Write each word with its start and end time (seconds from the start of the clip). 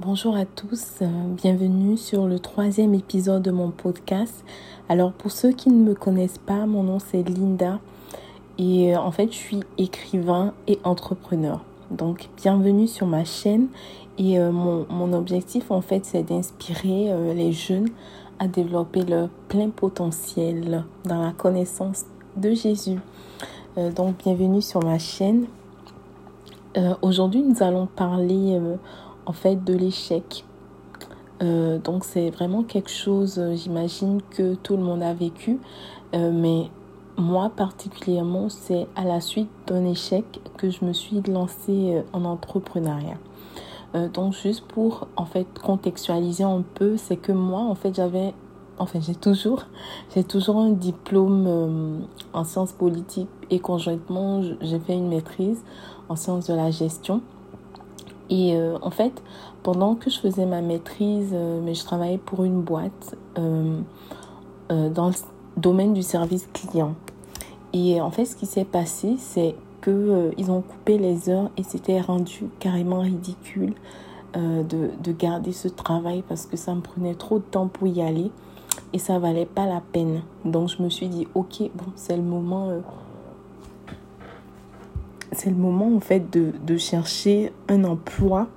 Bonjour 0.00 0.36
à 0.36 0.44
tous, 0.44 1.02
euh, 1.02 1.06
bienvenue 1.36 1.96
sur 1.96 2.26
le 2.26 2.40
troisième 2.40 2.94
épisode 2.94 3.42
de 3.42 3.52
mon 3.52 3.70
podcast. 3.70 4.44
Alors 4.88 5.12
pour 5.12 5.30
ceux 5.30 5.52
qui 5.52 5.70
ne 5.70 5.84
me 5.84 5.94
connaissent 5.94 6.38
pas, 6.44 6.66
mon 6.66 6.82
nom 6.82 6.98
c'est 6.98 7.22
Linda 7.22 7.78
et 8.58 8.96
euh, 8.96 8.98
en 8.98 9.12
fait 9.12 9.30
je 9.30 9.36
suis 9.36 9.60
écrivain 9.78 10.52
et 10.66 10.80
entrepreneur. 10.82 11.60
Donc 11.92 12.28
bienvenue 12.38 12.88
sur 12.88 13.06
ma 13.06 13.24
chaîne 13.24 13.68
et 14.18 14.40
euh, 14.40 14.50
mon, 14.50 14.84
mon, 14.90 15.12
objectif 15.12 15.70
en 15.70 15.80
fait 15.80 16.04
c'est 16.04 16.24
d'inspirer 16.24 17.14
les 17.36 17.52
jeunes 17.52 17.88
à 18.40 18.48
développer 18.48 19.04
leur 19.04 19.28
plein 19.48 19.70
potentiel 19.70 20.84
dans 21.04 21.22
la 21.22 21.30
connaissance 21.30 22.06
de 22.36 22.52
Jésus. 22.52 22.98
donc 23.94 24.16
bienvenue 24.24 24.60
sur 24.60 24.82
ma 24.82 24.98
chaîne. 24.98 25.46
Aujourd'hui 27.00 27.42
nous 27.42 27.62
allons 27.62 27.86
parler 27.86 28.60
en 29.26 29.32
fait 29.32 29.62
de 29.64 29.74
l'échec. 29.74 30.44
Euh, 31.42 31.78
donc 31.78 32.04
c'est 32.04 32.30
vraiment 32.30 32.62
quelque 32.62 32.90
chose, 32.90 33.38
euh, 33.38 33.56
j'imagine 33.56 34.20
que 34.30 34.54
tout 34.54 34.76
le 34.76 34.82
monde 34.82 35.02
a 35.02 35.12
vécu, 35.12 35.58
euh, 36.14 36.30
mais 36.32 36.70
moi 37.16 37.50
particulièrement, 37.54 38.48
c'est 38.48 38.86
à 38.94 39.04
la 39.04 39.20
suite 39.20 39.50
d'un 39.66 39.84
échec 39.84 40.24
que 40.56 40.70
je 40.70 40.84
me 40.84 40.92
suis 40.92 41.20
lancée 41.22 42.02
en 42.12 42.24
entrepreneuriat. 42.24 43.18
donc 44.12 44.32
juste 44.32 44.64
pour 44.66 45.06
en 45.16 45.24
fait 45.24 45.46
contextualiser 45.60 46.42
un 46.44 46.64
peu, 46.74 46.96
c'est 46.96 47.16
que 47.16 47.30
moi 47.30 47.60
en 47.60 47.76
fait 47.76 47.94
j'avais, 47.94 48.34
enfin 48.78 48.98
j'ai 49.00 49.14
toujours, 49.14 49.66
j'ai 50.14 50.24
toujours 50.24 50.56
un 50.58 50.70
diplôme 50.70 52.06
en 52.32 52.44
sciences 52.44 52.72
politiques 52.72 53.28
et 53.50 53.60
conjointement 53.60 54.42
j'ai 54.60 54.80
fait 54.80 54.94
une 54.94 55.08
maîtrise 55.08 55.62
en 56.08 56.16
sciences 56.16 56.48
de 56.48 56.54
la 56.54 56.72
gestion. 56.72 57.22
Et 58.30 58.56
euh, 58.56 58.78
en 58.82 58.90
fait, 58.90 59.22
pendant 59.62 59.94
que 59.94 60.10
je 60.10 60.18
faisais 60.18 60.46
ma 60.46 60.62
maîtrise, 60.62 61.30
euh, 61.32 61.60
mais 61.62 61.74
je 61.74 61.84
travaillais 61.84 62.18
pour 62.18 62.44
une 62.44 62.62
boîte 62.62 63.16
euh, 63.38 63.80
dans 64.70 65.08
le 65.08 65.14
domaine 65.56 65.92
du 65.92 66.02
service 66.02 66.48
client. 66.52 66.94
Et 67.72 68.00
en 68.00 68.10
fait, 68.10 68.24
ce 68.24 68.36
qui 68.36 68.46
s'est 68.46 68.64
passé, 68.64 69.16
c'est 69.18 69.54
que 69.80 70.32
ils 70.38 70.50
ont 70.50 70.62
coupé 70.62 70.96
les 70.96 71.28
heures 71.28 71.50
et 71.58 71.62
c'était 71.62 72.00
rendu 72.00 72.44
carrément 72.58 73.00
ridicule 73.00 73.74
de, 74.34 74.90
de, 75.00 75.12
garder 75.12 75.52
ce 75.52 75.68
travail 75.68 76.24
parce 76.26 76.46
que 76.46 76.56
ça 76.56 76.74
me 76.74 76.80
prenait 76.80 77.14
trop 77.14 77.38
de 77.38 77.44
temps 77.44 77.68
pour 77.68 77.86
y 77.86 78.00
aller 78.00 78.32
et 78.92 78.98
ça 78.98 79.18
valait 79.18 79.46
pas 79.46 79.66
la 79.66 79.80
peine. 79.80 80.22
Donc 80.44 80.70
je 80.70 80.82
me 80.82 80.88
suis 80.88 81.08
dit, 81.08 81.28
ok, 81.34 81.70
bon, 81.74 81.84
c'est 81.94 82.16
le 82.16 82.22
moment 82.22 82.70
c'est 85.34 85.50
le 85.50 85.56
moment 85.56 85.94
en 85.94 86.00
fait 86.00 86.32
de, 86.32 86.52
de 86.66 86.76
chercher 86.76 87.52
un 87.68 87.84
emploi 87.84 88.48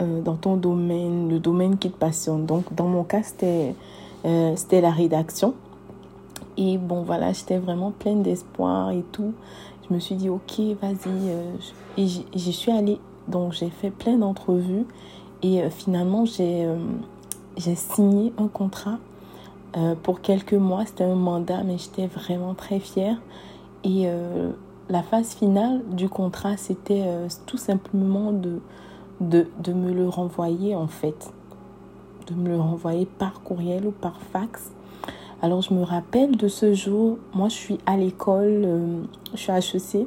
euh, 0.00 0.22
dans 0.22 0.36
ton 0.36 0.56
domaine, 0.56 1.28
le 1.28 1.38
domaine 1.38 1.76
qui 1.76 1.90
te 1.90 1.96
passionne. 1.96 2.46
Donc 2.46 2.72
dans 2.74 2.86
mon 2.86 3.04
cas, 3.04 3.22
c'était 3.22 3.74
euh, 4.24 4.54
la 4.72 4.90
rédaction. 4.90 5.54
Et 6.56 6.78
bon 6.78 7.02
voilà, 7.02 7.32
j'étais 7.32 7.58
vraiment 7.58 7.90
pleine 7.90 8.22
d'espoir 8.22 8.90
et 8.90 9.04
tout. 9.12 9.34
Je 9.88 9.94
me 9.94 10.00
suis 10.00 10.14
dit, 10.14 10.30
ok, 10.30 10.60
vas-y. 10.80 11.08
Euh, 11.08 11.52
et 11.98 12.06
j'y 12.06 12.52
suis 12.52 12.72
allée. 12.72 12.98
Donc 13.28 13.52
j'ai 13.52 13.68
fait 13.68 13.90
plein 13.90 14.16
d'entrevues. 14.16 14.86
Et 15.42 15.68
finalement, 15.70 16.24
j'ai 16.24 16.68
j'ai 17.56 17.74
signé 17.74 18.32
un 18.38 18.46
contrat 18.46 18.98
pour 20.04 20.20
quelques 20.20 20.54
mois. 20.54 20.86
C'était 20.86 21.02
un 21.02 21.16
mandat, 21.16 21.64
mais 21.64 21.78
j'étais 21.78 22.06
vraiment 22.06 22.54
très 22.54 22.78
fière. 22.78 23.16
Et 23.82 24.06
la 24.92 25.02
phase 25.02 25.32
finale 25.32 25.80
du 25.90 26.10
contrat, 26.10 26.58
c'était 26.58 27.04
euh, 27.06 27.26
tout 27.46 27.56
simplement 27.56 28.30
de, 28.30 28.60
me 29.22 29.90
le 29.90 30.06
renvoyer 30.06 30.74
en 30.74 30.86
fait. 30.86 31.32
De 32.26 32.34
me 32.34 32.50
le 32.50 32.60
renvoyer 32.60 33.06
par 33.06 33.42
courriel 33.42 33.86
ou 33.86 33.90
par 33.90 34.20
fax. 34.20 34.70
Alors 35.40 35.62
je 35.62 35.72
me 35.72 35.82
rappelle 35.82 36.36
de 36.36 36.46
ce 36.46 36.74
jour, 36.74 37.16
moi 37.32 37.48
je 37.48 37.54
suis 37.54 37.78
à 37.86 37.96
l'école, 37.96 38.62
euh, 38.66 39.02
je 39.32 39.38
suis 39.38 39.50
à 39.50 39.60
HEC. 39.60 40.06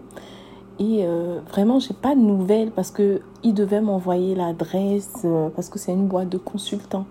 Et 0.78 1.04
euh, 1.04 1.40
vraiment, 1.50 1.80
j'ai 1.80 1.96
pas 1.96 2.14
de 2.14 2.20
nouvelles 2.20 2.70
parce 2.70 2.92
que 2.92 3.22
il 3.42 3.56
devait 3.56 3.82
m'envoyer 3.82 4.36
l'adresse, 4.36 5.26
parce 5.56 5.70
que 5.70 5.80
c'est 5.80 5.94
une 5.94 6.08
boîte 6.08 6.30
de 6.30 6.38
consultants. 6.38 7.06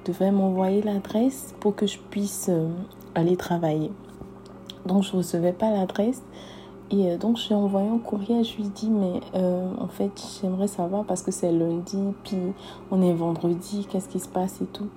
Il 0.00 0.12
devait 0.12 0.32
m'envoyer 0.32 0.82
l'adresse 0.82 1.54
pour 1.60 1.74
que 1.74 1.86
je 1.86 1.98
puisse 2.10 2.50
aller 3.14 3.36
travailler. 3.36 3.90
Donc 4.84 5.02
je 5.02 5.16
recevais 5.16 5.52
pas 5.52 5.70
l'adresse. 5.70 6.22
Et 6.90 7.10
euh, 7.10 7.18
donc, 7.18 7.36
j'ai 7.36 7.54
envoyé 7.54 7.88
un 7.88 7.98
courrier, 7.98 8.44
je 8.44 8.56
lui 8.56 8.68
dis, 8.68 8.90
mais 8.90 9.20
euh, 9.34 9.68
en 9.80 9.88
fait, 9.88 10.10
j'aimerais 10.40 10.68
savoir 10.68 11.04
parce 11.04 11.22
que 11.22 11.32
c'est 11.32 11.50
lundi, 11.50 11.98
puis 12.22 12.38
on 12.90 13.02
est 13.02 13.12
vendredi, 13.12 13.86
qu'est-ce 13.90 14.08
qui 14.08 14.20
se 14.20 14.28
passe 14.28 14.60
et 14.60 14.66
tout. 14.66 14.88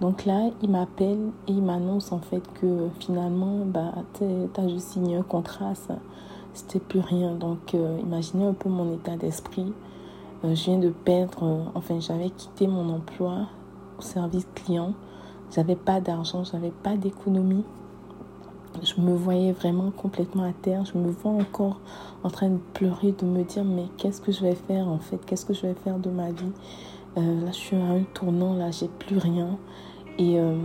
Donc 0.00 0.24
là, 0.24 0.50
il 0.62 0.70
m'appelle 0.70 1.18
et 1.48 1.52
il 1.52 1.62
m'annonce 1.62 2.12
en 2.12 2.20
fait 2.20 2.42
que 2.60 2.88
finalement, 3.00 3.64
bah, 3.66 3.92
t'as 4.52 4.68
juste 4.68 4.88
signé 4.90 5.16
un 5.16 5.22
contrat, 5.22 5.74
ça, 5.74 5.96
c'était 6.54 6.78
plus 6.78 7.00
rien. 7.00 7.34
Donc, 7.34 7.74
euh, 7.74 7.98
imaginez 8.00 8.46
un 8.46 8.54
peu 8.54 8.68
mon 8.68 8.94
état 8.94 9.16
d'esprit. 9.16 9.72
je 10.44 10.64
viens 10.64 10.78
de 10.78 10.90
perdre, 10.90 11.72
enfin, 11.74 12.00
j'avais 12.00 12.30
quitté 12.30 12.68
mon 12.68 12.88
emploi 12.88 13.48
au 13.98 14.02
service 14.02 14.46
client. 14.54 14.94
J'avais 15.50 15.76
pas 15.76 16.00
d'argent, 16.00 16.44
j'avais 16.44 16.72
pas 16.82 16.96
d'économie 16.96 17.64
je 18.82 19.00
me 19.00 19.14
voyais 19.14 19.52
vraiment 19.52 19.90
complètement 19.90 20.44
à 20.44 20.52
terre. 20.52 20.84
Je 20.84 20.98
me 20.98 21.10
vois 21.10 21.32
encore 21.32 21.80
en 22.22 22.30
train 22.30 22.48
de 22.48 22.58
pleurer, 22.74 23.12
de 23.12 23.24
me 23.24 23.42
dire 23.44 23.64
mais 23.64 23.86
qu'est-ce 23.96 24.20
que 24.20 24.32
je 24.32 24.42
vais 24.42 24.54
faire 24.54 24.88
en 24.88 24.98
fait? 24.98 25.18
Qu'est-ce 25.26 25.46
que 25.46 25.54
je 25.54 25.62
vais 25.62 25.74
faire 25.74 25.98
de 25.98 26.10
ma 26.10 26.30
vie? 26.30 26.52
Euh, 27.16 27.44
Là, 27.44 27.50
je 27.52 27.56
suis 27.56 27.76
à 27.76 27.84
un 27.84 28.02
tournant, 28.14 28.54
là, 28.54 28.70
j'ai 28.70 28.88
plus 28.88 29.18
rien. 29.18 29.58
Et 30.18 30.38
euh, 30.38 30.56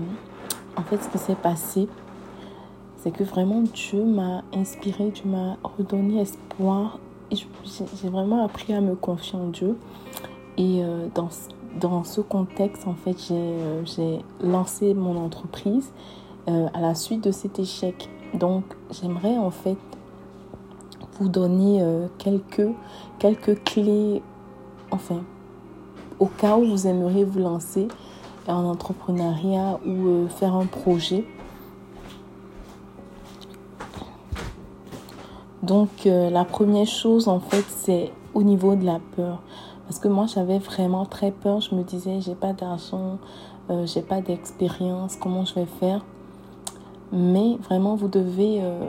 en 0.78 0.82
fait, 0.84 0.98
ce 0.98 1.10
qui 1.10 1.18
s'est 1.18 1.36
passé, 1.36 1.88
c'est 2.98 3.12
que 3.12 3.24
vraiment 3.24 3.62
Dieu 3.62 4.04
m'a 4.04 4.44
inspiré, 4.54 5.12
Dieu 5.12 5.26
m'a 5.26 5.58
redonné 5.64 6.22
espoir. 6.22 7.00
Et 7.32 7.36
j'ai 7.36 8.10
vraiment 8.10 8.46
appris 8.46 8.74
à 8.74 8.82
me 8.82 8.96
confier 8.96 9.40
en 9.40 9.48
Dieu. 9.48 9.78
Et 10.58 10.84
euh, 10.84 11.08
dans, 11.16 11.30
dans 11.80 12.04
ce 12.04 12.22
contexte, 12.22 12.88
en 12.88 12.94
fait, 12.94 13.18
j'ai 13.86 14.20
lancé 14.42 14.94
mon 14.94 15.18
entreprise 15.18 15.92
euh, 16.50 16.68
à 16.74 16.82
la 16.82 16.94
suite 16.94 17.24
de 17.24 17.32
cet 17.32 17.58
échec. 17.58 18.10
Donc 18.34 18.66
j'aimerais 18.92 19.38
en 19.38 19.50
fait 19.50 19.78
vous 21.18 21.30
donner 21.30 21.82
euh, 21.82 22.08
quelques, 22.18 22.68
quelques 23.18 23.64
clés, 23.64 24.22
enfin, 24.92 25.22
au 26.20 26.26
cas 26.26 26.58
où 26.58 26.66
vous 26.66 26.86
aimeriez 26.86 27.24
vous 27.24 27.40
lancer 27.40 27.88
en 28.46 28.66
entrepreneuriat 28.66 29.80
ou 29.86 30.08
euh, 30.08 30.28
faire 30.28 30.54
un 30.56 30.66
projet. 30.66 31.26
Donc 35.62 36.04
la 36.04 36.44
première 36.44 36.88
chose 36.88 37.30
en 37.30 37.40
fait 37.40 37.64
c'est 37.70 38.12
au 38.34 38.44
niveau 38.44 38.76
de 38.76 38.84
la 38.84 39.00
peur. 39.16 39.42
Parce 39.86 39.98
que 39.98 40.10
moi 40.10 40.26
j'avais 40.26 40.60
vraiment 40.60 41.06
très 41.06 41.32
peur. 41.32 41.62
Je 41.62 41.74
me 41.74 41.84
disais 41.84 42.20
j'ai 42.20 42.36
pas 42.36 42.52
d'argent, 42.52 43.18
j'ai 43.86 44.02
pas 44.02 44.20
d'expérience, 44.20 45.16
comment 45.16 45.46
je 45.46 45.56
vais 45.56 45.66
faire? 45.80 46.02
Mais 47.14 47.58
vraiment, 47.62 47.96
vous 47.96 48.08
devez... 48.08 48.60
Euh, 48.62 48.86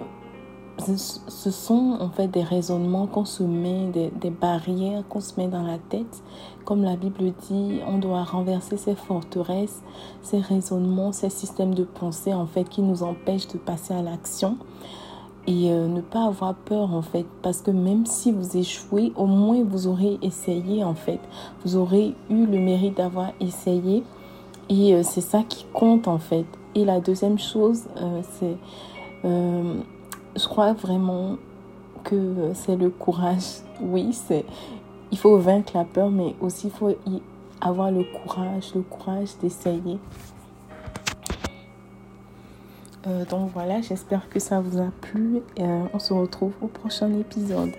ce 0.79 1.51
sont 1.51 1.99
en 2.01 2.09
fait 2.11 2.27
des 2.27 2.43
raisonnements 2.43 3.07
qu'on 3.07 3.25
se 3.25 3.45
met, 3.45 3.91
des, 3.93 4.31
barrières 4.31 5.05
qu'on 5.09 5.21
se 5.21 5.39
met 5.39 5.47
dans 5.47 5.63
la 5.63 5.79
tête. 5.79 6.23
Comme 6.65 6.83
la 6.83 6.97
Bible 6.97 7.33
dit, 7.49 7.81
on 7.87 7.99
doit 7.99 8.25
renverser 8.25 8.77
ces 8.77 8.97
forteresses, 8.97 9.83
ces 10.23 10.41
raisonnements, 10.41 11.13
ces 11.13 11.31
systèmes 11.31 11.75
de 11.75 11.85
pensée 11.85 12.35
en 12.35 12.47
fait 12.47 12.69
qui 12.69 12.83
nous 12.83 13.05
empêchent 13.05 13.49
de 13.49 13.59
passer 13.59 13.95
à 13.95 14.03
l'action 14.03 14.59
et 15.47 15.71
euh, 15.71 15.87
ne 15.87 16.01
pas 16.01 16.25
avoir 16.25 16.55
peur 16.55 16.93
en 16.93 17.03
fait. 17.03 17.27
Parce 17.43 17.63
que 17.63 17.71
même 17.71 18.05
si 18.05 18.33
vous 18.33 18.57
échouez 18.57 19.13
au 19.15 19.27
moins 19.27 19.63
vous 19.63 19.87
aurez 19.87 20.19
essayé 20.23 20.83
en 20.83 20.95
fait. 20.95 21.21
Vous 21.65 21.77
aurez 21.77 22.15
eu 22.31 22.47
le 22.47 22.59
mérite 22.59 22.97
d'avoir 22.97 23.31
essayé 23.39 24.03
et 24.69 24.95
euh, 24.95 25.03
c'est 25.05 25.21
ça 25.21 25.43
qui 25.49 25.67
compte 25.73 26.09
en 26.09 26.19
fait 26.19 26.47
et 26.75 26.85
la 26.85 27.01
deuxième 27.01 27.39
chose, 27.39 27.85
euh, 27.97 28.21
c'est, 28.39 28.57
euh, 29.25 29.81
je 30.37 30.49
crois 30.49 30.73
vraiment 30.73 31.37
que 32.03 32.53
c'est 32.55 32.77
le 32.77 32.91
courage. 32.91 33.63
Oui, 33.81 34.13
c'est, 34.13 34.45
il 35.11 35.19
faut 35.19 35.39
vaincre 35.39 35.73
la 35.77 35.85
peur, 35.85 36.11
mais 36.11 36.35
aussi 36.41 36.67
il 36.69 36.73
faut 36.73 36.91
y 36.91 37.23
avoir 37.61 37.91
le 37.91 38.05
courage, 38.05 38.75
le 38.75 38.83
courage 38.83 39.31
d'essayer. 39.41 39.99
Euh, 43.07 43.25
donc 43.27 43.51
voilà, 43.53 43.81
j'espère 43.81 44.29
que 44.29 44.41
ça 44.41 44.61
vous 44.61 44.81
a 44.81 44.91
plu 45.01 45.43
et 45.57 45.65
on 45.93 45.99
se 45.99 46.13
retrouve 46.13 46.53
au 46.63 46.67
prochain 46.67 47.13
épisode. 47.19 47.73